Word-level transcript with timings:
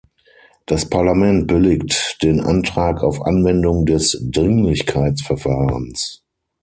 Das 0.65 0.89
Parlament 0.89 1.45
billigt 1.45 2.17
den 2.23 2.39
Antrag 2.41 3.03
auf 3.03 3.21
Anwendung 3.21 3.85
des 3.85 4.17
Dringlichkeitsverfahrens. 4.31 6.23